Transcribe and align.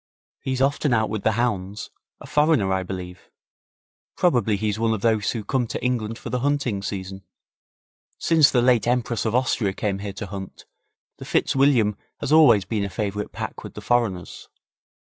'He's 0.39 0.63
often 0.63 0.95
out 0.95 1.11
with 1.11 1.21
the 1.21 1.33
hounds 1.33 1.91
a 2.19 2.25
foreigner, 2.25 2.73
I 2.73 2.81
believe. 2.81 3.29
Probably 4.17 4.57
he's 4.57 4.79
one 4.79 4.95
of 4.95 5.01
those 5.01 5.29
who 5.33 5.43
come 5.43 5.67
to 5.67 5.83
England 5.85 6.17
for 6.17 6.31
the 6.31 6.39
hunting 6.39 6.81
season. 6.81 7.23
Since 8.17 8.49
the 8.49 8.63
late 8.63 8.87
Empress 8.87 9.25
of 9.25 9.35
Austria 9.35 9.73
came 9.73 9.99
here 9.99 10.13
to 10.13 10.25
hunt, 10.25 10.65
the 11.17 11.25
Fitzwilliam 11.25 11.97
has 12.19 12.31
always 12.31 12.65
been 12.65 12.83
a 12.83 12.89
favourite 12.89 13.31
pack 13.31 13.63
with 13.63 13.75
the 13.75 13.81
foreigners.' 13.81 14.49